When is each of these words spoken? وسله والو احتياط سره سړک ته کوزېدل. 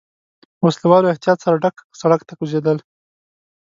وسله 0.65 0.87
والو 0.89 1.11
احتياط 1.13 1.37
سره 1.43 1.57
سړک 2.01 2.21
ته 2.27 2.33
کوزېدل. 2.39 2.77